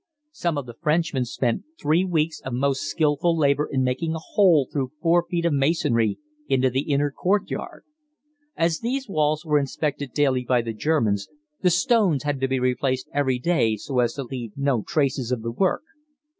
[0.31, 4.67] Some of the Frenchmen spent three weeks of most skilful labor in making a hole
[4.73, 7.83] through 4 feet of masonry into the inner courtyard.
[8.57, 11.29] As these walls were inspected daily by the Germans
[11.61, 15.43] the stones had to be replaced every day so as to leave no trace of
[15.43, 15.83] the work.